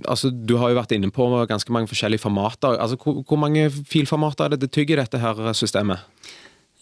Altså, 0.04 0.28
du 0.28 0.58
har 0.60 0.68
jo 0.68 0.76
vært 0.76 0.92
inne 0.92 1.08
på 1.14 1.24
ganske 1.48 1.72
mange 1.72 1.88
forskjellige 1.88 2.20
formater. 2.20 2.76
Altså, 2.76 2.98
hvor, 3.00 3.22
hvor 3.24 3.38
mange 3.40 3.70
filformater 3.88 4.44
er 4.44 4.52
det 4.52 4.66
det 4.66 4.72
tygger 4.76 5.00
dette 5.00 5.20
her 5.22 5.38
systemet? 5.56 6.02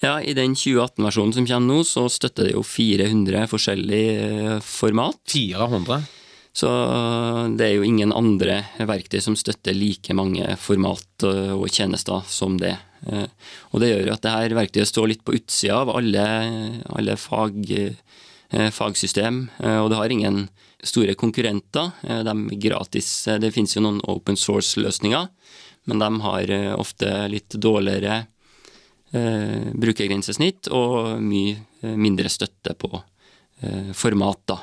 Ja, 0.02 0.16
I 0.22 0.34
den 0.34 0.56
2018-versjonen 0.58 1.32
som 1.36 1.46
kommer 1.46 1.68
nå, 1.76 1.84
så 1.86 2.08
støtter 2.10 2.48
det 2.48 2.56
jo 2.56 2.64
400 2.66 3.44
forskjellige 3.50 4.14
eh, 4.56 4.56
format. 4.66 5.20
400? 5.30 6.00
Så 6.52 6.68
det 7.56 7.64
er 7.68 7.76
jo 7.78 7.84
ingen 7.86 8.10
andre 8.12 8.58
verktøy 8.82 9.22
som 9.24 9.36
støtter 9.38 9.72
like 9.78 10.12
mange 10.18 10.56
format 10.60 11.24
eh, 11.28 11.54
og 11.54 11.68
tjenester 11.72 12.26
som 12.28 12.58
det. 12.60 12.74
Eh, 13.06 13.28
Og 13.70 13.80
det 13.80 13.92
gjør 13.92 14.10
at 14.16 14.26
det 14.26 14.34
her 14.34 14.56
verktøyet 14.58 14.90
står 14.90 15.08
litt 15.12 15.22
på 15.24 15.36
utsida 15.38 15.78
av 15.84 15.94
alle, 15.94 16.26
alle 16.92 17.16
fag, 17.16 17.62
eh, 17.70 18.68
fagsystem, 18.74 19.44
eh, 19.62 19.78
og 19.84 19.92
det 19.94 20.02
har 20.02 20.12
ingen 20.12 20.42
store 20.82 21.14
konkurrenter. 21.14 21.94
Eh, 22.02 22.24
De 22.26 22.34
er 22.34 22.60
gratis. 22.66 23.28
Eh, 23.30 23.38
Det 23.38 23.54
finnes 23.54 23.78
jo 23.78 23.86
noen 23.86 24.02
open 24.10 24.34
source-løsninger, 24.36 25.30
men 25.86 25.98
de 26.02 26.10
har 26.26 26.50
eh, 26.58 26.74
ofte 26.74 27.14
litt 27.30 27.54
dårligere 27.54 28.18
eh, 28.18 28.28
brukergrensesnitt 29.12 30.70
og 30.72 31.20
mye 31.22 31.56
eh, 31.82 31.96
mindre 31.96 32.30
støtte 32.32 32.74
på 32.78 32.90
eh, 32.96 33.92
format, 33.96 34.42
da. 34.48 34.58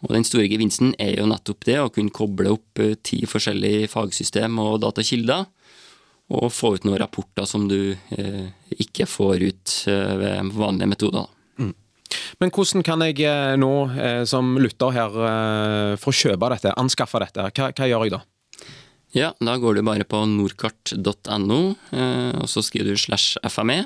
Og 0.00 0.14
den 0.16 0.24
store 0.24 0.48
gevinsten 0.48 0.94
er 0.98 1.18
jo 1.18 1.28
nettopp 1.28 1.66
det, 1.68 1.78
å 1.80 1.90
kunne 1.92 2.14
koble 2.14 2.54
opp 2.56 2.80
eh, 2.80 2.96
ti 3.04 3.22
forskjellige 3.28 3.90
fagsystem 3.92 4.56
og 4.62 4.80
datakilder, 4.84 5.44
og 6.30 6.52
få 6.54 6.76
ut 6.76 6.84
noen 6.86 7.00
rapporter 7.02 7.48
som 7.48 7.66
du 7.68 7.92
eh, 7.92 8.48
ikke 8.78 9.08
får 9.10 9.44
ut 9.44 9.76
eh, 9.90 10.16
ved 10.22 10.56
vanlige 10.56 10.92
metoder. 10.94 11.26
da. 11.26 11.36
Men 12.40 12.50
hvordan 12.54 12.84
kan 12.86 13.02
jeg 13.04 13.22
eh, 13.26 13.54
nå, 13.60 13.72
eh, 13.94 14.22
som 14.28 14.54
lytter 14.60 14.94
her, 14.96 15.16
eh, 15.30 15.96
få 16.00 16.14
kjøpe 16.14 16.50
dette, 16.54 16.74
anskaffe 16.80 17.22
dette? 17.22 17.50
Hva, 17.50 17.70
hva 17.76 17.88
gjør 17.90 18.06
jeg 18.06 18.14
da? 18.16 18.22
Ja, 19.16 19.32
da 19.42 19.56
går 19.58 19.74
du 19.74 19.82
bare 19.82 20.04
på 20.06 20.20
nordkart.no, 20.30 21.60
eh, 21.90 22.34
og 22.38 22.46
så 22.50 22.62
skriver 22.62 22.94
du 22.94 23.00
slash 23.00 23.40
FME. 23.50 23.82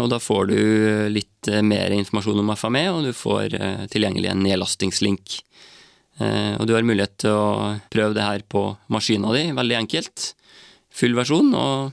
Og 0.00 0.06
da 0.08 0.16
får 0.22 0.46
du 0.48 0.58
litt 1.12 1.48
eh, 1.52 1.60
mer 1.60 1.92
informasjon 1.92 2.40
om 2.40 2.52
FME, 2.56 2.86
og 2.94 3.02
du 3.04 3.12
får 3.16 3.56
eh, 3.58 3.82
tilgjengelig 3.92 4.30
en 4.32 4.40
nedlastingslink. 4.46 5.34
Eh, 6.16 6.54
Og 6.56 6.64
du 6.68 6.72
har 6.72 6.86
mulighet 6.88 7.18
til 7.26 7.36
å 7.36 7.74
prøve 7.92 8.16
det 8.16 8.24
her 8.24 8.46
på 8.48 8.64
maskina 8.92 9.34
di, 9.36 9.50
veldig 9.52 9.78
enkelt. 9.82 10.30
Full 10.96 11.12
versjon, 11.16 11.52
og, 11.52 11.92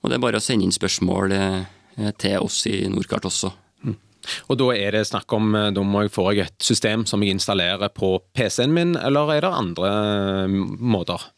og 0.00 0.08
det 0.08 0.16
er 0.16 0.24
bare 0.24 0.40
å 0.40 0.44
sende 0.44 0.64
inn 0.64 0.72
spørsmål 0.76 1.36
eh, 1.36 2.10
til 2.16 2.40
oss 2.40 2.62
i 2.72 2.86
Nordkart 2.88 3.28
også. 3.28 3.52
Og 4.50 4.56
da 4.58 4.72
er 4.74 4.96
det 4.96 5.04
snakk 5.06 5.30
om, 5.36 5.52
eh, 5.54 5.68
da 5.76 5.84
må 5.84 6.06
jeg 6.06 6.16
få 6.16 6.30
et 6.40 6.56
system 6.72 7.04
som 7.06 7.20
jeg 7.22 7.36
installerer 7.36 7.92
på 7.92 8.16
PC-en 8.34 8.72
min, 8.74 8.96
eller 8.96 9.36
er 9.36 9.44
det 9.44 9.52
andre 9.60 9.92
eh, 10.48 10.56
måter? 10.96 11.32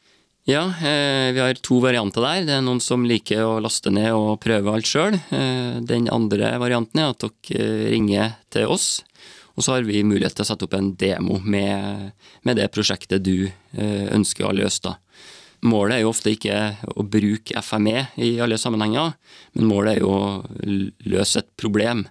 Ja, 0.48 0.62
eh, 0.64 1.32
vi 1.32 1.40
har 1.40 1.54
to 1.54 1.76
varianter 1.80 2.24
der. 2.24 2.44
Det 2.48 2.52
er 2.56 2.62
noen 2.64 2.78
som 2.80 3.02
liker 3.04 3.42
å 3.44 3.58
laste 3.60 3.90
ned 3.92 4.14
og 4.16 4.38
prøve 4.40 4.72
alt 4.72 4.88
sjøl. 4.88 5.18
Eh, 5.28 5.74
den 5.84 6.08
andre 6.08 6.54
varianten 6.56 7.02
er 7.02 7.10
at 7.12 7.20
dere 7.20 7.90
ringer 7.92 8.32
til 8.48 8.72
oss, 8.72 9.02
og 9.58 9.66
så 9.66 9.74
har 9.74 9.84
vi 9.84 10.00
mulighet 10.08 10.38
til 10.38 10.46
å 10.46 10.48
sette 10.48 10.64
opp 10.64 10.78
en 10.78 10.94
demo 10.96 11.36
med, 11.44 12.16
med 12.48 12.56
det 12.56 12.70
prosjektet 12.72 13.26
du 13.28 13.44
eh, 13.44 14.08
ønsker 14.08 14.48
å 14.48 14.54
løse. 14.56 14.88
da. 14.88 14.96
Målet 15.68 15.98
er 15.98 16.04
jo 16.06 16.14
ofte 16.14 16.32
ikke 16.32 16.64
å 16.96 17.04
bruke 17.04 17.60
FME 17.60 18.08
i 18.16 18.38
alle 18.40 18.56
sammenhenger, 18.56 19.18
men 19.52 19.68
målet 19.68 19.98
er 19.98 20.04
jo 20.06 20.14
å 20.16 20.82
løse 21.12 21.42
et 21.44 21.56
problem. 21.60 22.06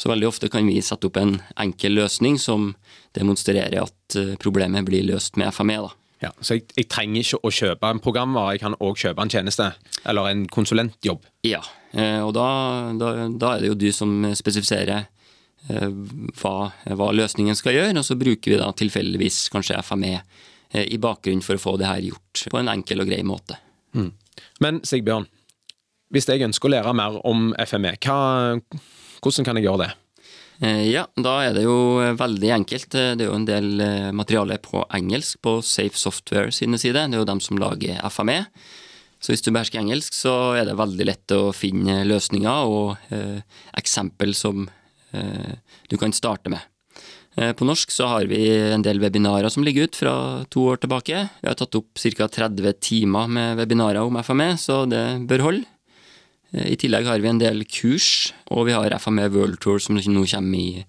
Så 0.00 0.08
veldig 0.08 0.32
ofte 0.32 0.48
kan 0.48 0.64
vi 0.64 0.80
sette 0.80 1.12
opp 1.12 1.20
en 1.20 1.42
enkel 1.60 2.00
løsning 2.00 2.40
som 2.40 2.70
demonstrerer 3.12 3.82
at 3.84 4.22
problemet 4.40 4.88
blir 4.88 5.04
løst 5.12 5.36
med 5.36 5.52
FME. 5.52 5.82
da. 5.90 5.98
Ja, 6.22 6.30
så 6.38 6.56
jeg, 6.56 6.68
jeg 6.78 6.86
trenger 6.92 7.24
ikke 7.24 7.40
å 7.42 7.50
kjøpe 7.50 7.88
en 7.90 8.00
programvare, 8.02 8.54
jeg 8.54 8.62
kan 8.62 8.76
òg 8.78 9.00
kjøpe 9.00 9.24
en 9.24 9.32
tjeneste, 9.32 9.72
eller 10.06 10.28
en 10.30 10.44
konsulentjobb. 10.52 11.24
Ja, 11.48 11.62
eh, 11.96 12.20
og 12.22 12.34
da, 12.36 12.46
da, 12.98 13.10
da 13.26 13.56
er 13.56 13.64
det 13.64 13.72
jo 13.72 13.78
du 13.80 13.88
som 13.94 14.14
spesifiserer 14.38 15.02
eh, 15.02 15.88
hva, 16.38 16.54
hva 16.70 17.10
løsningen 17.18 17.58
skal 17.58 17.74
gjøre, 17.74 17.96
og 17.98 18.06
så 18.06 18.18
bruker 18.20 18.54
vi 18.54 18.60
da 18.60 18.70
tilfeldigvis 18.78 19.48
kanskje 19.54 19.80
FME 19.82 20.14
eh, 20.14 20.86
i 20.86 21.00
bakgrunnen 21.02 21.42
for 21.42 21.58
å 21.58 21.64
få 21.64 21.74
det 21.82 21.90
her 21.90 22.04
gjort 22.12 22.46
på 22.54 22.62
en 22.62 22.70
enkel 22.70 23.02
og 23.02 23.10
grei 23.10 23.24
måte. 23.26 23.58
Men 24.62 24.78
Sigbjørn, 24.86 25.26
hvis 26.14 26.28
jeg 26.28 26.44
ønsker 26.46 26.70
å 26.70 26.74
lære 26.76 26.94
mer 26.96 27.18
om 27.26 27.50
FME, 27.66 27.96
hva, 28.04 28.20
hvordan 29.24 29.48
kan 29.48 29.58
jeg 29.58 29.66
gjøre 29.66 29.88
det? 29.88 29.90
Eh, 30.62 30.84
Ja, 30.92 31.06
da 31.18 31.40
er 31.42 31.56
det 31.56 31.64
jo 31.66 31.76
eh, 32.02 32.12
veldig 32.18 32.52
enkelt. 32.60 32.94
Eh, 32.94 33.14
Det 33.16 33.24
er 33.26 33.30
jo 33.30 33.38
en 33.40 33.48
del 33.48 33.68
materiale 34.14 34.58
på 34.62 34.84
engelsk 34.94 35.40
på 35.42 35.58
Safe 35.62 35.98
Software 35.98 36.52
sine 36.52 36.78
sider. 36.78 37.08
Det 37.08 37.18
er 37.18 37.24
jo 37.24 37.30
dem 37.32 37.40
som 37.40 37.58
lager 37.58 37.98
FME. 38.10 38.46
Så 39.22 39.30
hvis 39.32 39.42
du 39.42 39.52
behersker 39.54 39.78
engelsk, 39.78 40.14
så 40.18 40.56
er 40.58 40.66
det 40.66 40.74
veldig 40.78 41.06
lett 41.06 41.34
å 41.36 41.52
finne 41.54 42.00
løsninger 42.08 42.66
og 42.66 42.96
eh, 43.14 43.42
eksempel 43.78 44.34
som 44.34 44.68
eh, 45.14 45.54
du 45.88 45.96
kan 45.96 46.10
starte 46.14 46.50
med. 46.50 46.62
Eh, 47.38 47.52
På 47.54 47.64
norsk 47.64 47.90
så 47.94 48.08
har 48.10 48.26
vi 48.26 48.42
en 48.74 48.82
del 48.82 48.98
webinarer 48.98 49.48
som 49.48 49.62
ligger 49.62 49.86
ut 49.86 49.96
fra 49.96 50.14
to 50.50 50.66
år 50.72 50.82
tilbake. 50.82 51.28
Vi 51.40 51.48
har 51.48 51.54
tatt 51.54 51.78
opp 51.78 51.94
ca. 51.94 52.26
30 52.28 52.74
timer 52.82 53.30
med 53.30 53.56
webinarer 53.62 54.02
om 54.02 54.18
FME, 54.18 54.56
så 54.58 54.82
det 54.90 55.04
bør 55.30 55.46
holde. 55.46 55.71
Eh, 56.52 56.72
I 56.72 56.76
tillegg 56.80 57.08
har 57.08 57.22
vi 57.22 57.30
en 57.30 57.40
del 57.40 57.64
kurs, 57.64 58.32
og 58.50 58.68
vi 58.68 58.76
har 58.76 58.94
FME 58.98 59.28
World 59.32 59.60
Tour 59.60 59.80
som 59.82 59.96
nå 59.96 60.24
kommer 60.28 60.58
i, 60.58 60.84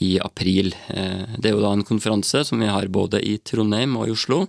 i 0.00 0.18
april. 0.22 0.74
Eh, 0.88 1.38
Det 1.38 1.50
er 1.50 1.56
jo 1.56 1.62
da 1.64 1.72
en 1.72 1.84
konferanse 1.86 2.44
som 2.46 2.60
vi 2.60 2.70
har 2.70 2.86
både 2.88 3.22
i 3.22 3.38
Trondheim 3.38 3.96
og 3.96 4.08
i 4.08 4.14
Oslo, 4.14 4.46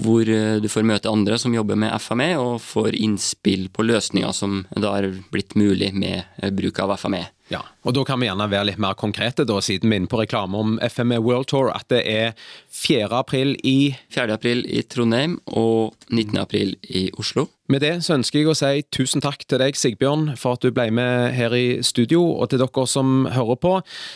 hvor 0.00 0.22
eh, 0.28 0.60
du 0.60 0.68
får 0.68 0.86
møte 0.88 1.10
andre 1.10 1.38
som 1.38 1.54
jobber 1.54 1.76
med 1.76 1.92
FME, 2.00 2.36
og 2.38 2.60
får 2.60 2.96
innspill 2.96 3.68
på 3.72 3.84
løsninger 3.84 4.32
som 4.32 4.64
da 4.76 4.96
har 4.96 5.10
blitt 5.32 5.54
mulig 5.54 5.92
med 5.94 6.24
bruk 6.56 6.78
av 6.80 6.96
FME. 6.96 7.26
Ja, 7.52 7.60
og 7.84 7.92
Da 7.92 8.04
kan 8.08 8.20
vi 8.20 8.28
gjerne 8.30 8.48
være 8.48 8.70
litt 8.70 8.80
mer 8.80 8.94
konkrete, 8.96 9.44
da, 9.44 9.58
siden 9.60 9.90
vi 9.90 9.96
er 9.96 10.00
inne 10.00 10.08
på 10.10 10.20
reklame 10.22 10.56
om 10.56 10.78
FME 10.80 11.18
World 11.20 11.50
Tour, 11.52 11.68
at 11.74 11.84
det 11.92 12.00
er 12.08 12.32
4. 12.72 13.10
april 13.12 13.56
i 13.62 13.92
4. 14.14 14.32
april 14.32 14.64
i 14.64 14.80
Trondheim 14.88 15.36
og 15.46 15.92
19. 16.08 16.38
april 16.40 16.76
i 16.88 17.10
Oslo. 17.20 17.50
Med 17.68 17.84
det 17.84 17.92
så 18.06 18.16
ønsker 18.16 18.40
jeg 18.40 18.48
å 18.48 18.56
si 18.56 18.82
tusen 18.92 19.20
takk 19.24 19.44
til 19.44 19.60
deg, 19.60 19.76
Sigbjørn, 19.76 20.32
for 20.40 20.56
at 20.56 20.64
du 20.64 20.72
ble 20.72 20.88
med 20.94 21.32
her 21.36 21.52
i 21.56 21.82
studio. 21.84 22.24
Og 22.40 22.48
til 22.50 22.62
dere 22.62 22.86
som 22.88 23.26
hører 23.32 23.60
på, 23.60 23.74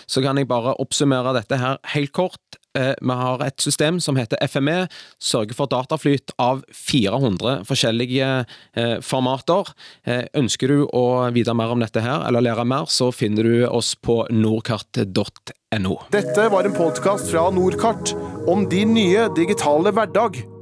så 0.09 0.25
kan 0.25 0.41
jeg 0.41 0.49
bare 0.49 0.77
oppsummere 0.81 1.37
dette 1.37 1.61
her 1.61 1.77
helt 1.93 2.13
kort. 2.17 2.61
Eh, 2.77 2.93
vi 3.01 3.19
har 3.21 3.45
et 3.47 3.61
system 3.63 4.01
som 4.03 4.19
heter 4.19 4.41
FME, 4.47 4.87
sørger 5.23 5.57
for 5.57 5.71
dataflyt 5.73 6.35
av 6.43 6.63
400 6.73 7.63
forskjellige 7.69 8.31
eh, 8.77 8.97
formater. 9.05 9.73
Eh, 10.07 10.27
ønsker 10.37 10.73
du 10.73 10.85
å 10.87 11.07
vite 11.35 11.55
mer 11.57 11.73
om 11.75 11.83
dette 11.83 12.05
her, 12.05 12.27
eller 12.29 12.45
lære 12.45 12.67
mer, 12.69 12.91
så 12.93 13.11
finner 13.15 13.47
du 13.47 13.67
oss 13.69 13.95
på 13.97 14.23
nordkart.no. 14.33 15.97
Dette 16.15 16.51
var 16.53 16.69
en 16.69 16.77
podkast 16.77 17.33
fra 17.33 17.49
Nordkart 17.55 18.15
om 18.51 18.69
din 18.71 18.95
nye 18.97 19.29
digitale 19.37 19.95
hverdag. 19.95 20.56